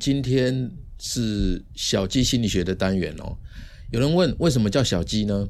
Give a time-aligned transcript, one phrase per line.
[0.00, 3.36] 今天是小鸡心理学的单元哦。
[3.92, 5.46] 有人问为什么叫小鸡呢？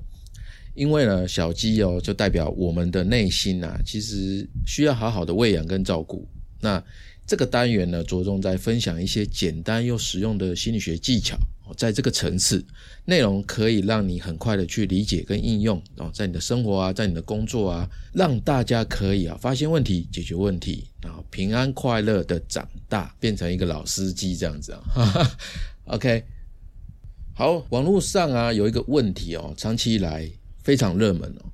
[0.75, 6.27] 因为呢，小鸡哦就代表我们的内心呐，其实需要好好的喂养跟照顾。
[6.61, 6.83] 那
[7.25, 11.39] 这个单元呢，着重在分享一些简单又实用的心理学技巧。
[11.77, 12.65] 在这个层次，
[13.05, 24.83] 内容可以让你很快的去理解跟应用哦，在你的生活啊，在你的工作啊，让大家可以啊发现问题、解决问题，然后平安快乐的长大，变成一个老司机这样子啊。
[25.87, 26.25] OK，
[27.35, 30.31] 好，网络上啊有一个问题哦，长期以来
[30.63, 31.45] 非常热门哦，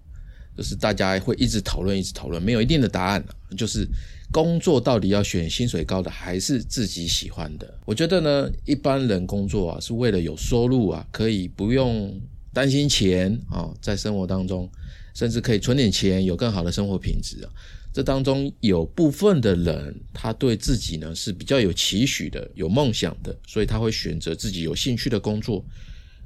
[0.57, 3.25] 就是大家会一直讨论，一直讨论，没有一定的答案
[3.57, 3.89] 就是。
[4.37, 7.73] 工作到底要选薪水高的还是自己喜欢的？
[7.87, 12.21] 我觉得呢，一般人工作啊是为了有收入啊，可以不用
[12.53, 14.71] 担心钱啊，在生活当中，
[15.15, 17.51] 甚至可以存点钱，有更好的生活品质啊。
[17.95, 25.65] 这当中有部分的人，他对自己呢是比较有期许的、有梦想的，所以他会选择自己有兴趣的工作。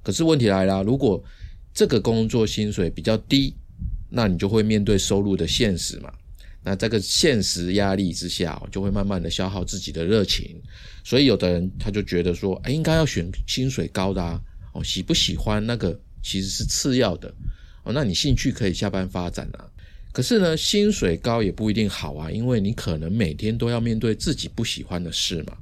[0.03, 1.23] 可是问题来了，如果
[1.73, 3.55] 这个工作薪水比较低，
[4.09, 6.13] 那你就会面对收入的现实嘛。
[6.63, 10.61] 那这个现实压力之下，就会慢慢的消耗自己的热情，
[11.03, 14.41] 所以有的人他就觉得说，哎，应该要选薪水高的啊，
[14.75, 17.35] 哦，喜不喜欢那个其实是次要的，
[17.85, 19.65] 哦，那你兴趣可以下班发展啊。
[20.13, 25.57] 可是呢，薪水高也不一定好啊，因为你可能每天都要面对自己不喜欢的事嘛。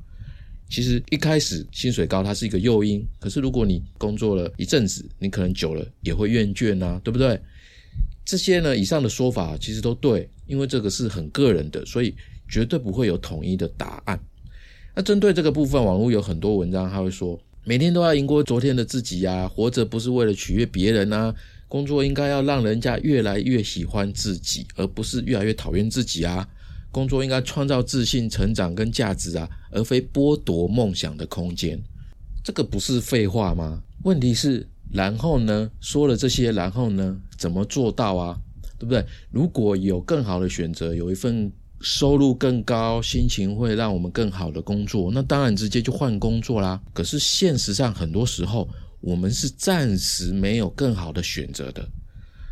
[0.70, 7.40] 其实一开始薪水高它是一个诱因，可是如果你工作了一阵子，你可能久了也会厌倦啊，对不对？
[8.28, 12.14] 这些呢，以上的说法其实都对，因为这个是很个人的，所以
[12.46, 14.20] 绝对不会有统一的答案。
[14.94, 21.34] 那针对这个部分，网络有很多文章，他会说，每天都要赢过昨天的自己呀，活着不是为了取悦别人啊，
[21.68, 26.46] 工作应该要让人家越来越喜欢自己，而不是越来越讨厌自己啊。
[26.92, 31.82] 工作应该创造自信、成长跟价值啊，而非剥夺梦想的空间。
[32.44, 33.82] 这个不是废话吗？
[34.02, 34.68] 问题是。
[34.92, 35.70] 然后呢？
[35.80, 37.20] 说了这些，然后呢？
[37.36, 38.38] 怎么做到啊？
[38.78, 39.04] 对不对？
[39.30, 46.80] 如果有更好的选择，有一份收入更高、心情会让我们更好的工作，那当然直接就换工作啦。
[46.92, 48.68] 可是现实上，很多时候
[49.00, 51.88] 我们是暂时没有更好的选择的。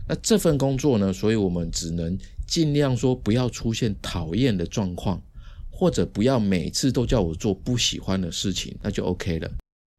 [0.08, 1.12] 那这份工作呢？
[1.12, 5.20] 所以我们只能尽量说不要出现讨厌的状况，
[5.70, 9.50] 或者不要每次都叫我做不喜欢的事情，那就 OK 了。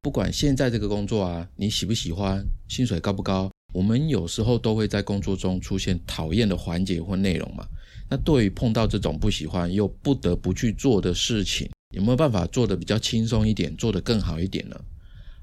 [0.08, 7.68] 不管现在这个工作啊，你喜不喜欢，薪水高不高，我们有时候都会在工作中出现讨厌的环节或内容嘛。
[8.10, 14.80] 那对于碰到这种不喜欢又不得不去做的事情，有没有办法做得比较轻松一点，做得更好一点呢？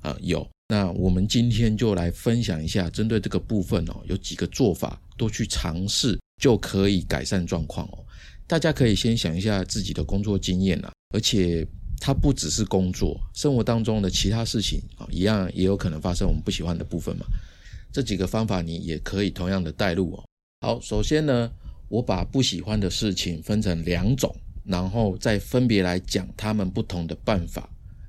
[0.00, 0.48] 啊，有。
[0.70, 7.98] 那我们今天就来分享一下，针对这个部分哦，有几个做法，多去尝试就可以改善状况哦。
[8.46, 11.68] 大家可以先想一下自己的工作经验啊，而且。
[12.00, 17.24] 它不只是工作，生活当中的其他事情啊，一样也有可能发生我们不喜欢的部分嘛。
[17.92, 20.24] 这几个方法你也可以同样的带入哦。
[20.60, 21.50] 好，首先呢，
[21.88, 24.34] 我把不喜欢的事情分成两种，
[24.64, 27.68] 然后再分别来讲他们不同的办法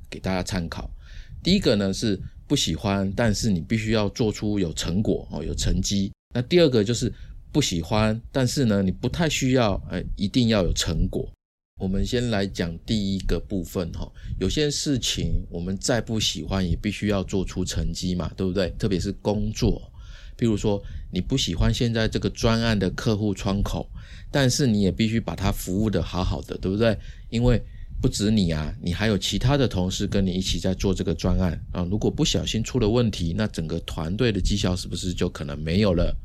[0.10, 0.90] 给大家参考。
[1.44, 6.12] 第一个呢是不喜欢，但是你必须要做出有成果哦，有成绩。
[6.34, 7.14] 那第二个就是
[7.52, 11.32] 不喜欢，但是呢你不太需要，呃，一定要有成果。
[11.78, 14.10] 我们先来讲第一个部分哈，
[14.40, 18.70] 有些事情我们再不喜欢，也必须要做出成绩嘛，对不对？
[18.80, 19.92] 特别是工作，
[20.38, 20.82] 比如说
[21.12, 23.90] 你不喜欢现在这个专案的客户窗口，
[24.32, 26.98] 但是你也必须把它服务的好好的，对不对？
[27.30, 27.62] 因为
[28.02, 36.16] 不止你啊，你还有其他的同事跟你一起在做这个专案啊，如果不小心出了问题，那整个团队的绩效是不是就可能没有了？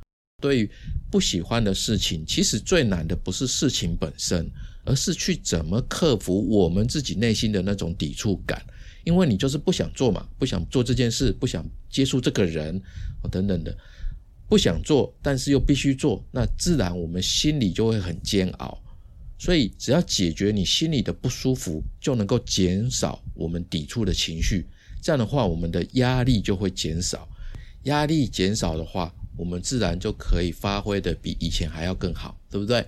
[0.40, 0.70] 对于
[1.10, 4.48] 不喜欢的事情，其实最难的不是事情本身。
[4.84, 8.62] 而是去怎么克服我们自己内心的那种抵触感，
[9.04, 12.80] 因为你就是不想做嘛，不想做这件事，不想接触这个人，
[13.30, 13.76] 等等的，
[14.48, 18.78] 不想做，但是又必须做，那自然我们心里就会很煎熬。
[19.38, 24.66] 所以只要解决你心里的不舒服，就能够减少我们抵触的情绪。
[25.02, 27.26] 这样的话，我们的压力就会减少。
[27.84, 32.84] 压力减少的话，我们自然就可以发挥的比以前还要更好，对不对？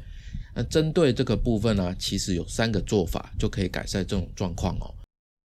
[0.55, 4.93] 那针对这个部分呢，其实有三个做法就可以改善这种状况哦。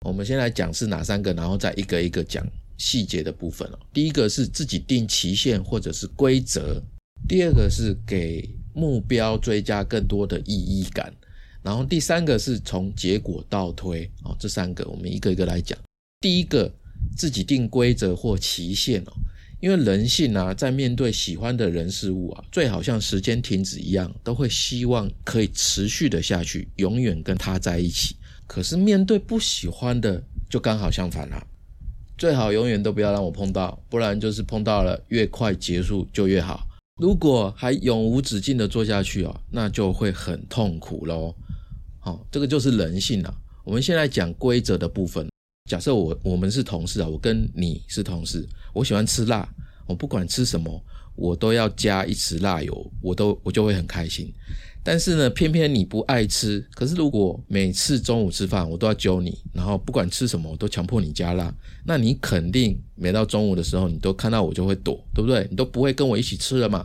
[0.06, 2.46] 我们先来讲是哪三个，然后再一个一个讲
[2.78, 3.80] 细节的部分哦。
[3.94, 6.82] 第一个是自己定期限或者是规则，
[7.28, 11.14] 第二个是给目标追加更多的意义感，
[11.62, 14.36] 然后第三个是从结果倒推哦。
[14.40, 15.78] 这三个我们一个一个来讲。
[16.22, 16.72] 第一个，
[17.18, 19.14] 自己定规则或期限哦。
[19.60, 28.16] 因为人性啊，在面对喜欢的人事物啊，最好像时间停止一样，都会希望可以持续的下去，永远跟他在一起，
[28.48, 31.46] 可是面对不喜欢的，就刚好相反了。
[32.18, 36.66] 最好永远都不要让我碰到，不然就是碰到了，越快结束就越好。
[37.02, 41.34] 如果还永无止境的做下去哦，那就会很痛苦喽。
[42.00, 43.34] 好，这个就是人性啊。
[43.64, 45.28] 我们现在讲规则的部分。
[45.70, 48.44] 假设我我们是同事啊，我跟你是同事，
[48.74, 49.48] 我喜欢吃辣，
[49.86, 50.84] 我不管吃什么，
[51.16, 54.34] 我都要加一匙辣油，我都我就会很开心。
[54.84, 56.66] 但是呢，偏偏你不爱吃。
[56.74, 61.54] 可是如果每次中午吃饭我都要揪你，然后不管吃什么我都强迫你加辣，
[61.86, 65.46] 那你肯定每到中午的时候，你都看到我就会躲，对不对？
[65.52, 66.84] 你都不会跟我一起吃了嘛。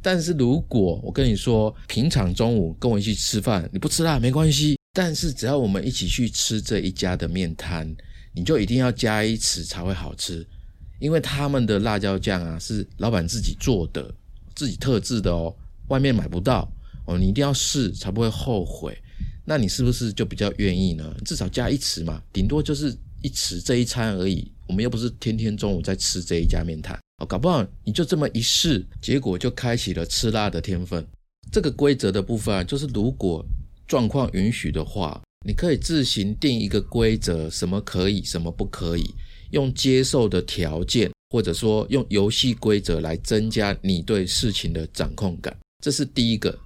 [0.00, 4.79] 但是如果我跟你说，平常中午跟我一起吃饭，你不吃辣没关系。
[5.02, 7.90] 但是只要我们一起去吃这一家的面摊，
[8.34, 10.46] 你就一定要加一匙才会好吃，
[10.98, 14.14] 因为他们的辣椒酱啊是老板自己做的，
[14.54, 15.56] 自己特制的哦，
[15.88, 16.70] 外面买不到
[17.06, 18.94] 哦，你一定要试才不会后悔。
[19.46, 21.16] 那你是不是就比较愿意呢？
[21.24, 24.52] 至少加一匙嘛，顶多就是一匙这一餐而已。
[24.66, 31.02] 我们又不是天天中午在吃这一家面摊哦，搞不好你就这么一试，结果就开启了吃辣的天分。
[31.50, 33.42] 这个规则的部分啊，就是如果。
[33.90, 39.12] 状况允许的话，你可以自行定一个规则，什么可以，什么不可以，
[39.50, 45.52] 用接受的条件，或者说用游戏规则来增加你对事情的掌控感。
[45.82, 46.56] 这是第一个。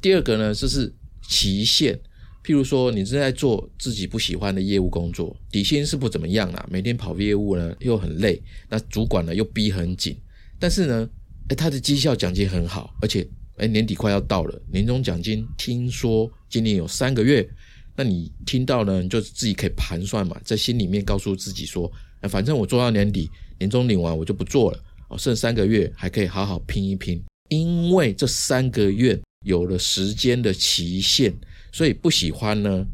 [0.00, 0.92] 第二个呢，就是
[1.28, 1.96] 期限。
[2.42, 10.18] 譬如说，你正在做自己不喜欢的业务工作，底薪是不怎么样啦，每天跑业务呢又很累，那主管呢又逼很紧，
[10.58, 11.08] 但是呢，
[11.48, 13.24] 哎，他的绩效奖金很好，而且。
[13.56, 17.46] 哎，年底快要到了，年终奖金听说今年有三个月，
[17.94, 21.90] 那你听到呢，你就自己可以盘算嘛，在心里面告诉自己说，
[22.22, 31.32] 反正我做到年底，年终领完我就不做了，哦，剩三个月还可以好好拼一拼，因为这三个月有了时间的期限，
[31.72, 32.86] 所以不喜欢呢，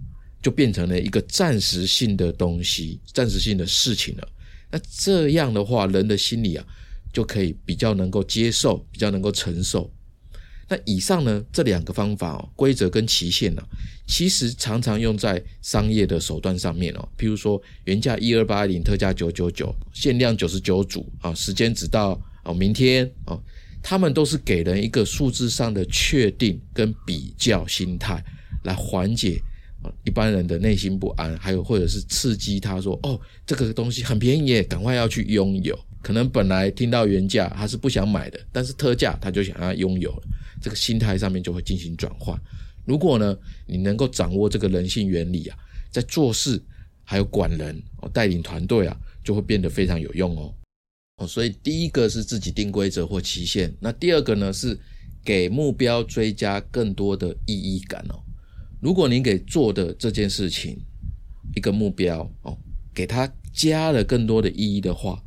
[0.42, 4.28] 就变成了一个暂时性的东西，暂时性的事情了。
[4.70, 6.66] 那这样的话，人的心里啊，
[7.12, 9.90] 就可以比较能够接受，比较能够承受。
[10.68, 13.62] 那以上呢这两个方法哦，规则跟期限呢，
[14.06, 17.08] 其实常常用在商业的手段上面哦。
[17.16, 23.40] 譬如说原价一二八零，特价九九九，限量九十九组啊，时间只到哦明天哦，
[23.82, 28.22] 他们都是给人一个数字上的确定跟比较心态，
[28.64, 29.40] 来缓解
[29.82, 35.78] 啊一般人的内心不安，还有或者是刺激他说哦这个东西很便宜耶，赶快要去拥有。
[36.08, 40.22] 可能本来听到原价他是不想买的，但是特价他就想要拥有了。
[40.58, 42.34] 这个心态上面就会进行转换。
[42.86, 45.58] 如果呢，你能够掌握这个人性原理啊，
[45.90, 46.58] 在做事
[47.04, 50.54] 还有管人哦，带领团队啊，就会变得非常有用哦。
[51.18, 54.80] 哦，所以第一个是自己定规则或期限，那第二个呢是
[55.22, 58.16] 给目标追加更多的意义感哦。
[58.80, 60.78] 如果你给做的这件事情
[61.54, 62.56] 一个目标哦，
[62.94, 65.22] 给他加了更多的意义的话，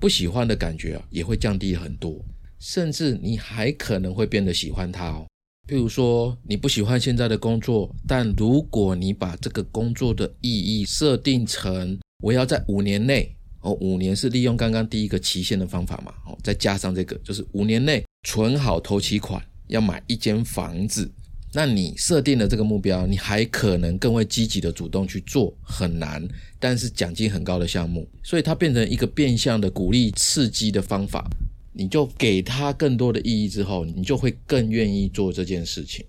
[0.00, 2.18] 不喜欢的感觉啊也会降低很多。
[2.58, 5.26] 甚至你还可能会变得喜欢它哦。
[5.66, 21.10] 譬如说，你不喜欢现在的工作，但如果你把这个工作的意义设定成我要在五年内哦，五年是利用刚刚第一个期限的方法嘛哦，再加上这个就是五年内存好头期款要买一间房子，
[21.52, 26.26] 那你设定了这个目标，你还可能更为积极的主动去做很难
[26.58, 31.28] 但是奖金很高的项目，所以它变成一个变相的鼓励刺激的方法。
[31.72, 36.04] 你就给他更多的意义之后，你就会更愿意做这件事情。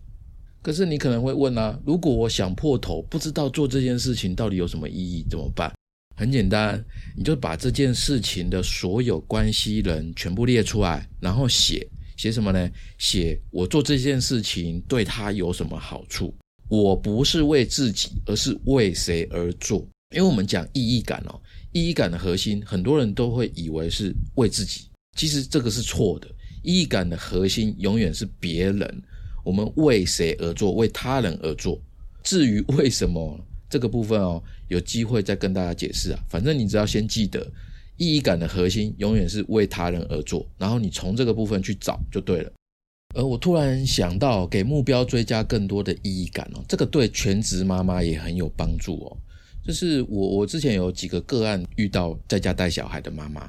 [0.62, 5.72] 可是你可能会问啊，如果我想破头，不知道做这件事情到底有什么意义，怎么办？
[6.16, 6.84] 很简单，
[7.16, 11.88] 你就把这件事情的所有关系人全部列出来，然后写
[12.22, 12.70] 写什么呢？
[13.00, 16.32] 写我做这件事情对他有什么好处？
[16.68, 19.80] 我不是为自己，而是为谁而做？
[20.16, 24.82] 因为我们讲意义感哦，意义感的核心，很多人都会以为是为自己。
[25.18, 26.28] 其实这个是错的，
[26.62, 29.04] 意义感的核心永远是别人。
[29.44, 30.74] 我们为谁而做？
[30.74, 31.82] 为他人而做。
[32.22, 36.20] 至于为什么这个部分哦，有机会再跟大家解释啊。
[36.30, 37.52] 反正你只要先记得，
[38.02, 42.52] 意义感的核心永远是为他人而做，然后你从这个部分去找就对了。
[43.14, 49.18] 而我突然想到，给目标追加更多的意义感哦，这个对全职妈妈也很有帮助哦。
[49.64, 53.48] 就是我我之前有几个个案遇到在家带小孩的妈妈。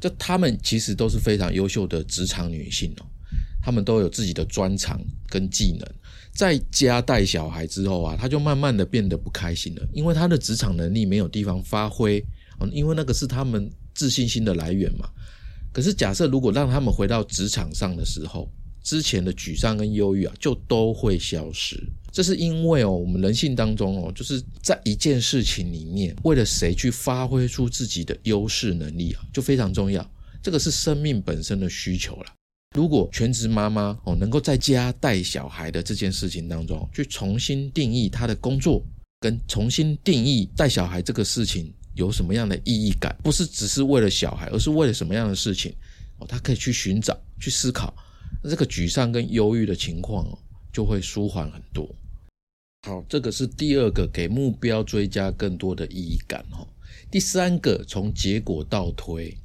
[0.00, 3.02] 就他们其实都是非常优秀的职场女性哦，
[3.60, 5.86] 她们都有自己的专长跟技能，
[6.32, 12.24] 在家带小孩之后啊，她就慢慢的变得不开心了，因为她的职场能力没有地方发挥
[12.58, 15.08] 哦，因为那个是他们自信心的来源嘛。
[15.72, 18.50] 可是假设如果让他们回到职场上的时候，
[18.82, 21.78] 之前的沮丧跟忧郁啊，就都会消失。
[22.10, 30.10] 这是因为哦，我们人性当中哦，就是在一件事情里面，为了谁去发挥出自己的优势能力啊，就非常重要。
[30.42, 32.32] 这个是生命本身的需求了。
[32.74, 38.82] 如果全职妈妈哦，能够在家带小孩的这件事情当中，去重新定义她的工作，
[39.20, 45.74] 跟重新定义带小孩这个事情有什么样的意义感，不是只是为了小孩，而是为了什么样的事情
[46.18, 47.92] 哦，他可以去寻找、去思考，
[48.42, 50.38] 那这个沮丧跟忧郁的情况哦。
[50.70, 51.88] 就会舒缓很多。
[52.86, 56.68] 好，这个是第二个，给目标追加更多的意义感哦。
[57.10, 59.36] 第三个，从结果倒推。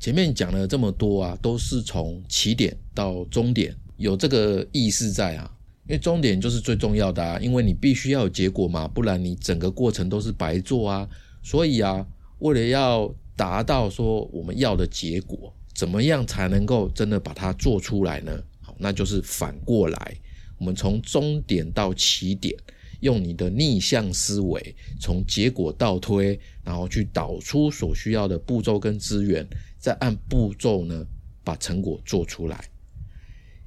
[0.00, 5.48] 前面讲了这么多啊，都是从起点到终点，有这个意识在啊。
[5.86, 11.08] 因为终点就是最重要的啊，因为你必须要有结果嘛，不然你整个过程都是白做啊。
[11.42, 12.06] 所以啊，
[12.38, 18.42] 为了要达到说我们要的结果，怎么样才能够真的把它做出来呢？
[18.60, 20.16] 好，那就是反过来。
[20.58, 22.56] 我们从终点到起点，
[23.00, 29.44] 用你的逆向思维，从结果倒推，然后去导出所需要的步骤跟资源，
[29.78, 31.04] 再按步骤呢
[31.42, 32.64] 把成果做出来。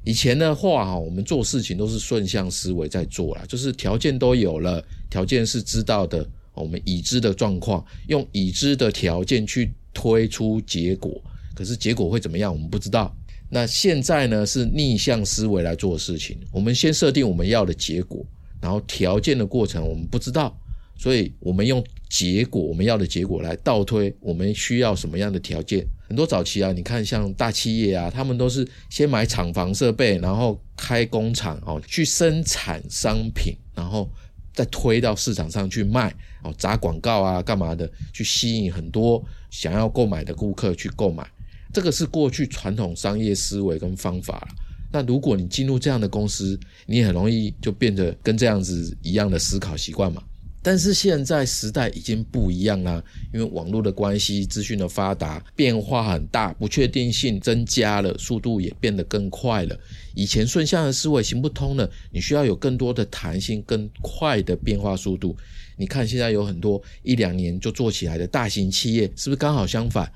[0.05, 11.21] 以前的话哈，我们做事情都是顺向思维在做啦，就是条件都有了，条件是知道的，我们已知的状况，用已知的条件去推出结果，
[11.53, 13.15] 可是结果会怎么样，我们不知道。
[13.49, 16.37] 那现在呢是逆向思维来做事情。
[16.51, 18.25] 我们先设定我们要的结果，
[18.59, 20.57] 然后条件的过程我们不知道，
[20.97, 25.85] 所以我们用结果我们要的结果来倒推我们需要什么样的条件。
[26.07, 34.09] 很多早期啊，你看像大企业啊，他们都是先买厂房设备，然后开工厂哦，去生产商品，然后
[34.55, 36.11] 再推到市场上去卖
[36.43, 41.27] 哦，砸广告啊，干嘛的，去吸引很多想要购买的顾客去购买。
[41.73, 44.47] 这个是过去传统商业思维跟方法了。
[44.93, 50.23] 那如果你进入这样的公司，你很容易就变得跟这样子一样的思考习惯嘛。
[50.65, 59.79] 但是现在时代已经不一样啦，因为网络的关系，资讯的发达，变化很大，不确定性增加了，速度也变得更快了。
[60.15, 65.37] 以前顺向的思维行不通了，你需要有更多的弹性、更快的变化速度。
[65.77, 70.11] 你看现在有很多一两年就做起来的大型企业，是不是刚好相反？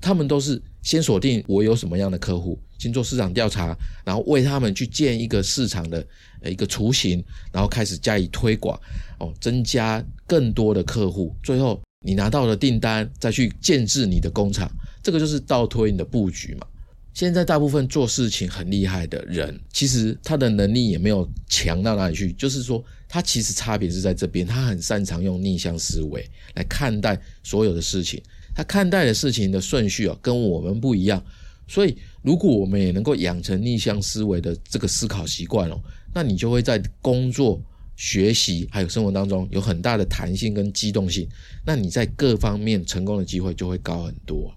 [0.00, 6.06] 他们都是先锁定我有什么样的客户，先做市场调查，然后为他们去建一个市场的
[6.42, 7.22] 呃一个雏形，
[7.52, 8.80] 然后开始加以推广，
[9.18, 14.70] 哦，增加更多的客户，最后你拿到了订单，再去建制你的工厂，
[15.02, 16.66] 这个就是倒推你的布局嘛。
[17.12, 28.22] 现在大部分做事情很厉害的人，其实他的能力也没有强到哪里去，就是说他其实差别是在这边，他很擅长用逆向思维来看待所有的事情。
[28.54, 31.22] 他看待的事情的顺序啊，跟我们不一样，
[31.68, 35.80] 所以如果我们也能够养成逆向思维的这个思考习惯哦，
[36.12, 37.60] 那你就会在工作、
[37.96, 41.28] 学习还有生活当中有很大的弹性跟机动性，
[41.64, 44.52] 那你在各方面成功的机会就会高很多。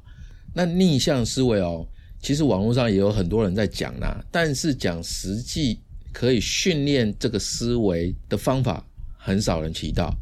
[0.54, 1.88] 那逆向思维哦，
[2.22, 5.80] 其实网络上也有很多人在讲啦，但是讲实际
[6.12, 8.86] 可以训练这个思维的方法，
[9.18, 10.14] 很少人提到。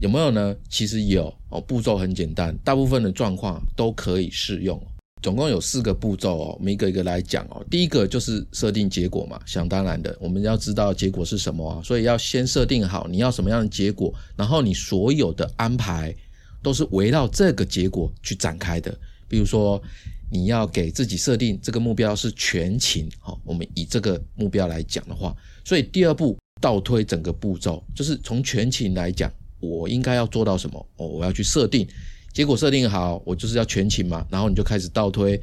[0.00, 0.54] 有没有呢？
[0.68, 4.80] 其实有哦，步骤很简单，大部分的状况都可以适用。
[5.20, 7.64] 总共有四个步骤哦，我们一个一个来讲哦。
[7.68, 16.14] 第一个就是设定结果嘛，想当然的，我们要知道结果是什么啊，所以要先设定好你要什么样的结果，然后你所有的安排
[16.62, 18.96] 都是围绕这个结果去展开的。
[19.26, 19.82] 比如说，
[20.30, 29.28] 你要给自己设定这个目标是全勤，好，我们以这个目标来讲的话，所以第二步倒推整个步骤，就是从全勤来讲。
[29.60, 30.86] 我应该要做到什么？
[30.96, 31.86] 哦，我要去设定，
[32.32, 34.26] 结果设定好，我就是要全勤嘛。
[34.30, 35.40] 然后你就开始倒推，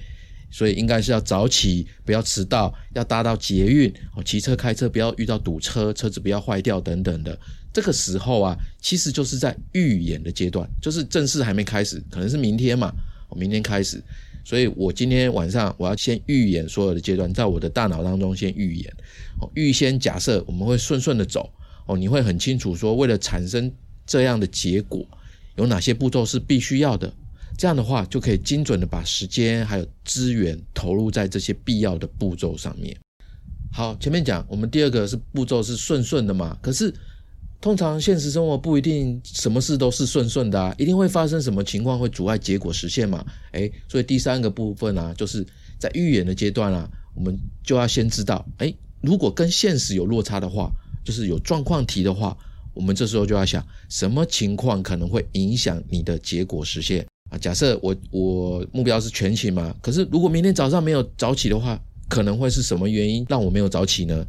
[0.50, 7.38] 所以应该是要早起，不要迟到，要搭到捷运，哦，骑车开车不要遇到堵车，车子不要坏掉等等的。
[7.74, 12.94] 这个时候啊，其实就是在预演的阶段，就是正式还没开始，可能是明天嘛，
[13.36, 14.02] 明天开始。
[14.46, 18.94] 所以我今天晚上我要先预演所有的阶段，在我的大脑当中先预演，
[19.42, 21.52] 哦，预先假设我们会顺顺的走，
[21.88, 23.70] 哦，你会很清楚说，为了产生。
[24.06, 25.06] 这样的结果
[25.56, 27.12] 有哪些步骤是必须要的？
[27.58, 32.94] 这样的话就可以精准的把时间还有资源投入在这些必要的步骤上面。
[33.72, 36.94] 好，前面讲我们第二个是步骤是顺顺的嘛，可是
[37.62, 43.26] 通常现实生活不一定什么事都是顺顺的啊，一定会发生什么情况会阻碍结果实现嘛？
[43.54, 45.46] 诶，所以第三个部分啊，就是
[45.80, 50.70] 在预演的阶段啊，我们就要先知道，诶，如果跟现实有落差的话，
[51.06, 52.38] 就是有状况题的话。
[52.76, 57.38] 我们这时候就要想，什么情况可能会影响你的结果实现啊？
[57.38, 64.24] 假设我我目标是全勤嘛，可是如果明天早上没有早起的话，可能会是什么原因让我没有早起呢？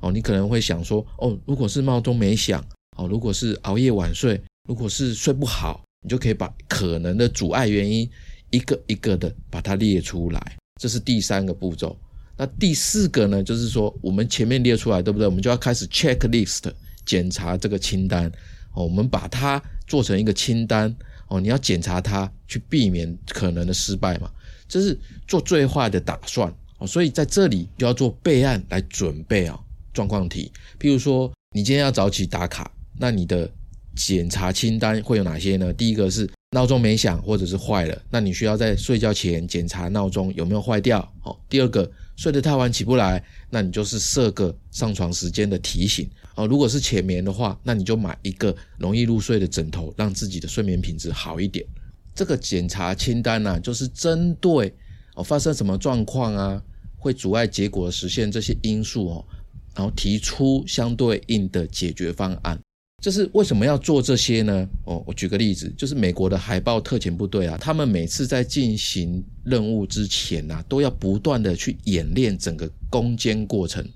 [0.00, 2.64] 哦，你可能会想说，哦，如果是闹钟没响，
[2.96, 8.08] 哦，如果是熬夜晚睡，如果是睡不好，你就可以把可能的阻碍原因
[8.50, 10.56] 一个一个的把它列出来。
[10.80, 11.98] 这是第三个步骤。
[12.36, 15.26] 那第四个呢，就是说我们前面列出来，对不对？
[15.26, 16.70] 我们就要开始 checklist
[17.08, 18.30] 检查这个清单。
[18.74, 20.94] 哦，我们把它做成一个清单。
[21.28, 24.30] 哦，你要检查它，去避免可能的失败嘛。
[24.68, 24.96] 这是
[25.26, 26.52] 做最坏的打算。
[26.78, 29.58] 哦，所以在这里就要做备案来准备啊。
[29.94, 33.50] 状况题，譬如说你今天要早起打卡，那你的
[33.96, 35.72] 检查清单会有哪些呢？
[35.72, 41.00] 第一个是闹钟没响或者是坏了，那你需要在睡觉前检查闹钟有没有坏掉。
[41.20, 46.10] 好，第二个睡得太晚起不来，那你就是设个上床时间的提醒。
[46.34, 51.64] 哦，如果是浅眠的话，那你就买一个容易入睡的枕头，让自己的睡眠品质好一点。
[52.16, 54.74] 这个检查清单呢，就是针对
[55.14, 56.60] 哦发生什么状况啊，
[56.96, 59.24] 会阻碍结果的实现这些因素哦。
[59.76, 62.60] 然后提出相对应的解决方案，
[63.00, 64.68] 这是为什么要做这些呢？
[64.84, 73.88] 哦，我举个例子，就是美国的海豹特遣部队啊，他们每次在进行任务之前呐，都要不断的去演练整个攻坚过程，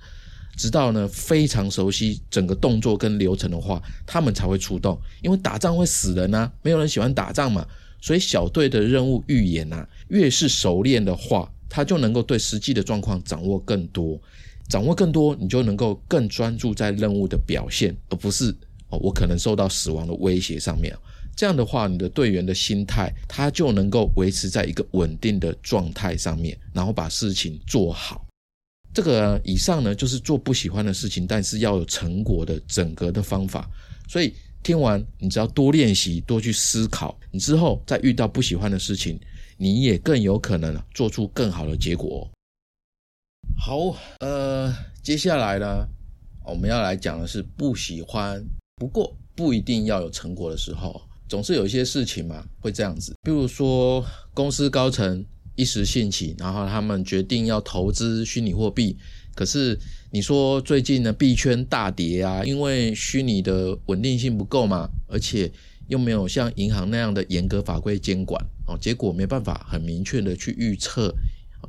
[0.57, 4.97] 直到呢非常熟悉整个动作跟流程的话，他们才会出动。
[5.21, 7.67] 因为打仗会死人啊，没有人喜欢打仗嘛，
[8.01, 14.17] 所以小队的任务预演呐，越是熟练的话，他就能够对实际的状况掌握更多。
[14.69, 18.55] 掌握更多，你就能够更专注在任务的表现，而不是
[18.99, 20.97] 我可能受到死亡的威胁上面。
[21.35, 28.27] 这样的话，你的队员的心态，他就能够维持在一个稳定的状态上面，然后把事情做好。
[28.95, 33.67] 这个以上呢，就是做不喜欢的事情，但是要有成果的整个的方法。
[34.07, 39.19] 所以听完，你只要多练习，多去思考，你之后再遇到不喜欢的事情，
[39.57, 42.31] 你也更有可能做出更好的结果。
[43.59, 44.71] 好，呃，
[45.03, 45.89] 接下来呢，
[46.45, 48.45] 我们要来讲的是不喜欢，
[48.77, 53.15] 不过不一定要有成果的时候，总是有一些事情嘛会这样子。
[53.23, 54.05] 比如说，
[54.35, 58.97] 公司高层一时兴起，然后他们决定要投资虚拟货币，
[59.35, 59.79] 可是
[60.11, 65.51] 你说最近呢币圈大跌啊，因为虚拟的稳定性不够嘛，而且
[65.89, 71.15] 又没有像银行那样的严格法规监管哦，结果没办法很明确的去预测。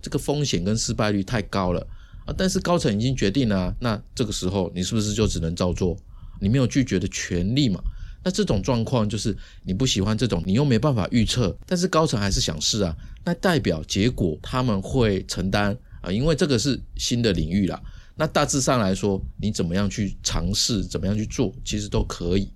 [0.02, 1.80] 这个风险跟失败率太高了
[2.26, 2.34] 啊！
[2.36, 5.96] 但是高层已经决定了，那这个时候你是不是就只能照做？
[6.43, 7.82] 你没有拒绝的权利嘛？
[8.23, 17.82] 那这种状况就是你不喜欢这种，你又没办法预测，但是高层还是想试啊，那代表结果他们会承担啊，因为这个是新的领域啦。
[18.15, 22.51] 那大致上来说，你怎么样去尝试，怎么样去做，其实都可以。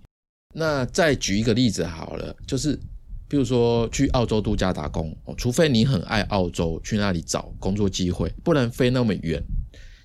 [0.53, 2.77] 那再举一个例子好了，就是。
[3.29, 9.43] 比如说去澳洲度假打工，除非你很爱澳洲，去那里找工作机会，不然飞那么远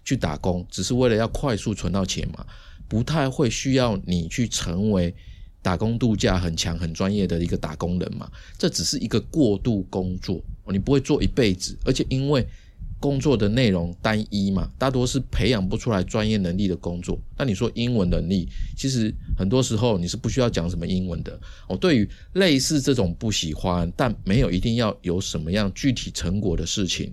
[0.04, 2.44] 去打工，只是为了要快速存到钱嘛，
[2.92, 5.14] 不太会需要你去成为
[5.62, 10.38] 打工度假很强很专业的一个打工人嘛，这只是一个过渡工作，
[10.70, 12.46] 你不会做一辈子，而且因为。
[13.00, 17.18] 工作的内容单一嘛，大多是培养不出来专业能力的工作。
[17.36, 21.36] 那你说英文能力，其实很多时候你是不需要讲什么英文的。
[21.68, 27.12] 哦，对于类似这种不喜欢但没有一定要有什么样具体成果的事情，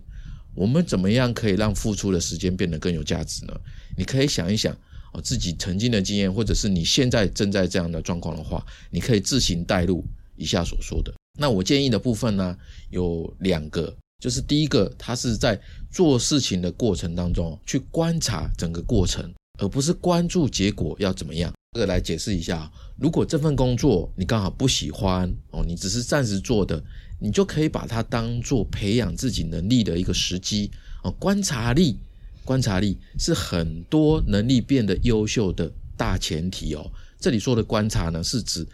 [0.54, 3.60] 我们怎么样可以让付出的时间变得更有价值呢？
[3.98, 4.78] 你可以想一想
[5.14, 10.04] 哦，自己曾经的经验，或者是你现在正在这样的状况的话，你可以自行带入
[10.36, 11.14] 以下所说的。
[11.40, 12.58] 那我建议的部分呢，
[12.90, 13.96] 有两个。
[14.22, 15.58] 就是第一个，他是在
[15.90, 21.54] 做事情的过程当中去观察整个过程，而不是关注结果要怎么样。
[21.72, 26.84] 这个来解释一下，如果这份工作你刚好不喜欢哦，你只是暂时做的，
[27.18, 30.70] 你就可以把它当做培养自己能力的一个时机
[31.02, 31.10] 哦。
[31.12, 31.98] 观察力，
[32.44, 36.92] 观察力是很多能力变得优秀的大前提哦。
[37.20, 38.68] 这里说的观察呢，是指。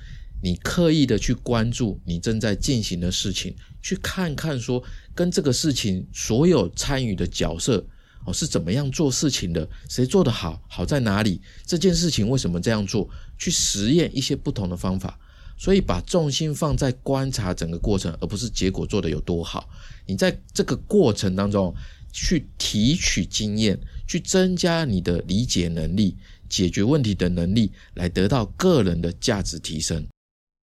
[0.43, 4.83] 你刻意的去关注你正在进行的事情，去看看说
[5.15, 7.83] 跟这个事情所有参与的角色
[8.25, 11.41] 哦是怎么样做事情的，谁做得好，好在哪里？
[11.65, 13.09] 这件事情为什么这样做？
[13.39, 15.17] 去实验一些不同的方法，
[15.57, 19.67] 所以把重心放在观察整个过程，而不是结果做得有多好。
[20.05, 21.73] 你在这个过程当中
[22.15, 26.15] 去提取经验，去增加你的理解能力、
[26.47, 30.07] 解决问题的能力，来得到个人的价值提升。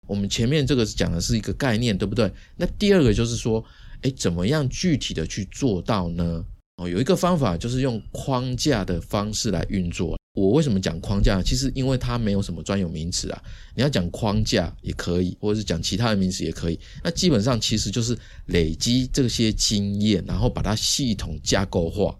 [0.08, 2.32] 我们前面这个是讲的是一个概念，对不对？
[2.58, 3.64] 那第二个就是说，
[4.02, 6.44] 哎，怎么样具体的去做到呢？
[6.78, 10.18] 哦，有一个方法就是用框架的方式来运作。
[10.36, 11.42] 我为什么讲框架？
[11.42, 13.44] 其实因为它没有什么专有名词啊。
[13.74, 16.80] 你要讲框架也可以，或者是讲其他的名词也可以。
[17.04, 22.16] 那基本上其实就是累积这些经验，然后把它系统架构化。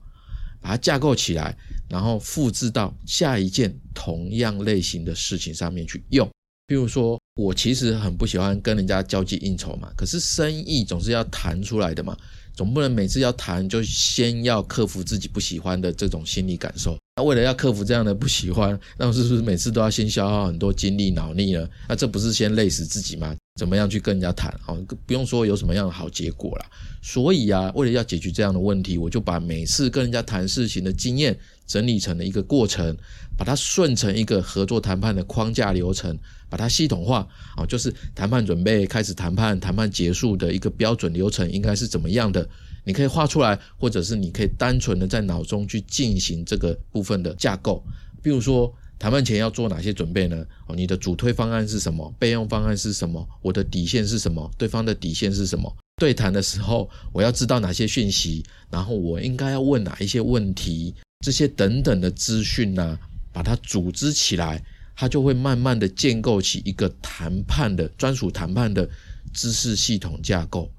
[0.62, 1.56] 把它架构起来，
[1.88, 6.28] 然后复制到下一件同样类型的事情上面去用。
[6.66, 12.18] 比如说，我其实很不喜欢跟人家交际应酬嘛，可是生意总是要谈出来的嘛，
[12.56, 16.98] 总不能每次要谈就先要克服自己不喜欢的这种心理感受。
[17.18, 21.68] 那为了要克服这样的不喜欢，那是不是每次都要先消耗很多精力脑力呢？
[21.88, 23.36] 那这不是先累死自己吗？
[23.58, 24.54] 怎么样去跟人家谈？
[24.68, 26.66] 哦，不用说有什么样的好结果啦。
[27.02, 32.94] 所以啊，为了要解决这样的问题，我就把每次跟人家谈事情的经验整理成了一个过程，
[33.38, 36.18] 把它顺成一个合作谈判的框架流程，
[36.50, 37.26] 把它系统化。
[37.56, 42.46] 哦，就是谈判准备开始谈判，谈判结束的一个标准流程应该是怎么样的？
[42.84, 47.82] 你可以画出来，或者是你可以单纯的在脑中去进行这个部分的架构，
[48.22, 48.76] 比如说。
[48.98, 50.46] 谈判前要做哪些准备呢？
[50.68, 52.14] 哦，你的主推方案是什么？
[52.18, 53.28] 备用方案是什么？
[53.42, 54.50] 我的底线是什么？
[54.58, 55.76] 对方的底线是什么？
[55.98, 58.44] 对谈的时候，我要知道哪些讯息？
[58.70, 60.94] 然后我应该要问哪一些问题？
[61.26, 62.98] 这些等等的资讯呢？
[63.34, 64.64] 把它组织起来，
[64.96, 68.90] 它就会慢慢的建构起一个谈判的专属谈判的
[69.34, 70.72] 知识系统架构。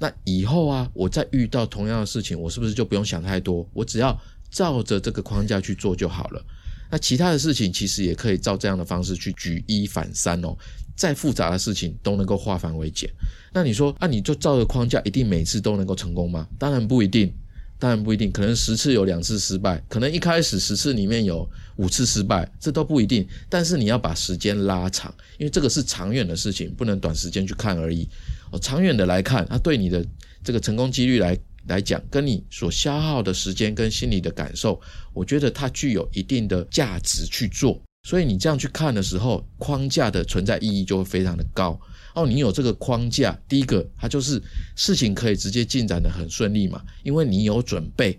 [0.00, 3.64] 那以后啊，我再遇到同样的事情，我是不是就不用想太多？
[3.72, 4.20] 我只要
[4.50, 6.44] 照着这个框架去做就好了。
[6.92, 10.54] 那其他的事情其实也可以照这样的方式去举一反三哦，
[10.94, 13.08] 再复杂的事情都能够化繁为简。
[13.50, 16.46] 那你说，那你就照着框架，一定每次都能够成功吗？
[16.58, 17.32] 当然不一定，
[17.78, 23.26] 当然不一定，可能十次有两次失败，可能一开始十次里面有五次失败，这都不一定。
[23.48, 28.06] 但是你要把时间拉长，因为这个是长远的事情，不能短时间去看而已。
[28.50, 30.04] 哦，长远的来看，它对你的
[30.44, 31.38] 这个成功几率来。
[31.68, 34.80] 来讲，跟你所消耗的时间跟心理的感受，
[35.12, 37.80] 我觉得它具有一定的价值去做。
[38.08, 41.80] 所以你这样去看的时候，框架的存在意义就会非常的高。
[42.14, 44.42] 哦，你有这个框架，第一个它就是
[44.76, 48.18] 事情可以直接进展的很顺利嘛，因为你有准备。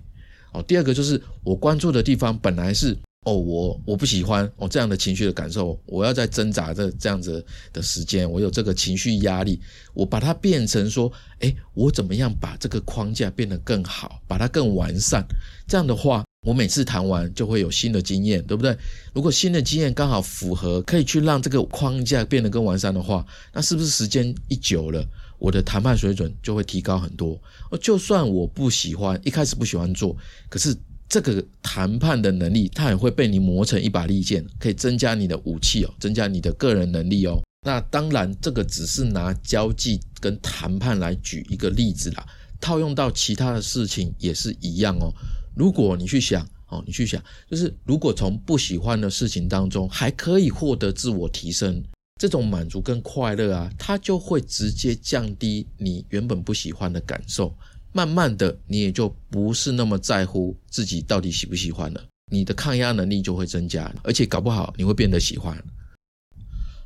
[0.51, 2.97] 哦，第二个就是我关注的地方本来是。
[3.23, 9.59] 哦，我我不喜欢哦这样的情绪的感受，我要在挣扎这这样子的时间，我有这个情绪压力，
[9.93, 15.25] 我把它变成说，哎，我怎么样把这个框架变得更好，把它更完善？
[15.65, 18.77] 这样的话，我每次谈完就会有新的经验，对不对？
[19.13, 25.01] 如果新的经验刚好符合，可以去让这个框架变得更完善的话，那是不是时间一久了，
[25.39, 27.39] 我的谈判水准就会提高很多？
[27.81, 30.15] 就算我不喜欢，一开始不喜欢做，
[30.49, 30.75] 可是。
[31.13, 37.39] 这个谈判的能力，它也会被你磨成一把利剑，可以增加你的武器哦，增加你的个人能力哦。
[37.67, 42.25] 那当然，这个只是拿交际跟谈判来举一个例子啦，
[42.59, 45.13] 套用到其他的事情也是一样哦。
[45.55, 51.83] 如果你去想哦，你去想，就是如果从不喜欢的事情当中还可以获得自我提升，
[52.19, 57.55] 这种满足跟快乐啊，它就会直接降低你原本不喜欢的感受。
[57.93, 65.55] 慢慢的，你也就不是那么在乎自己到底喜不喜欢了，你的抗压能力就会增加，而且搞不好你会变得喜欢。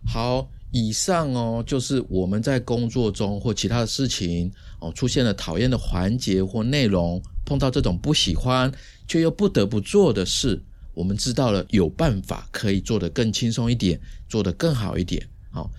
[0.06, 8.70] 好，以上哦，就是我们在工作中或其他的事情哦，出现了讨厌的环节或内容，碰到这种不喜欢
[9.08, 10.62] 却又不得不做的事，
[10.94, 15.26] 我们知道了有办法可以做得更轻松一点，做得更好一点。
[15.52, 15.72] 好。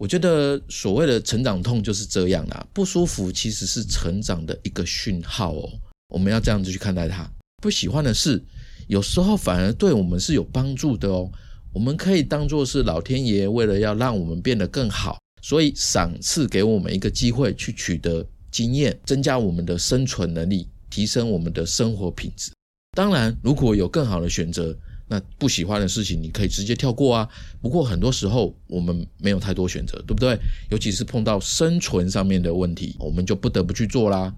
[0.00, 5.68] 我觉得所谓的成长痛就是这样啦，不舒服其实是成长的一个讯号哦。
[6.08, 7.30] 我们要这样子去看待它。
[7.62, 8.42] 不喜欢的事，
[8.88, 11.30] 有时候反而对我们是有帮助的哦。
[11.70, 22.50] 我们可以当做是老天爷为了要让我们变得更好，所以赏赐给我们一个机会去取得经验，增加我们的生存能力，提升我们的生活品质。
[22.96, 24.74] 当然，如果有更好的选择。
[25.12, 27.28] 那不喜欢的事情，你可以直接跳过啊。
[27.60, 30.38] 不过很多时候我们没有太多选择，对不对？
[30.70, 34.32] 尤其是碰到生存上面的问题，我们就不得不去做啦。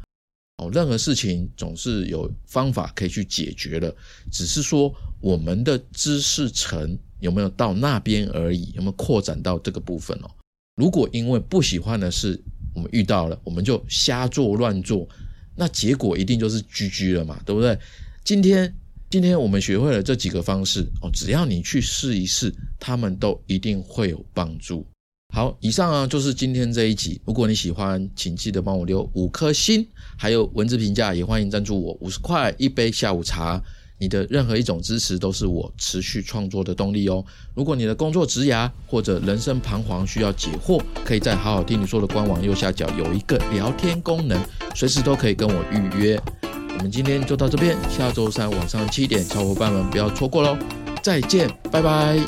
[0.56, 3.94] 哦，任何事情总是有方法可以去解决的，
[4.30, 10.30] 只是说我们的知识层有没有到那边而已，有没有扩展到这个部分哦？
[10.76, 12.42] 如果因为不喜欢的事
[12.74, 15.06] 我们遇到了，我们就瞎做乱做，
[15.54, 17.78] 那结果一定就是 GG 了嘛，对不对？
[18.24, 18.74] 今天。
[19.12, 24.86] 今天我们学会了这几个方式哦，只要你去试一试，他们都一定会有帮助。
[25.34, 27.20] 好，以上啊就是今天这一集。
[27.26, 33.62] 如果你喜欢，请记得帮我留五颗星，还有文字评价，也欢迎赞助我五十块一杯下午茶。
[34.02, 37.24] 你的任何一种支持都是我持续创作的动力哦。
[37.54, 44.36] 如果你的工作职涯或者人生彷徨需要解惑，可以在好好听你说的官网右下角有一个聊天功能，
[44.74, 46.20] 随时都可以跟我预约。
[46.42, 50.58] 我们今天就到这边，下周三晚上七点，小伙伴们不要错过喽！
[51.00, 52.18] 再见，拜拜。